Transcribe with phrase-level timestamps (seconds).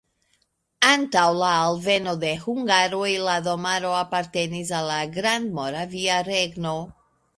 [0.91, 6.75] Antaŭ la alveno de hungaroj la domaro apartenis al la Grandmoravia Regno.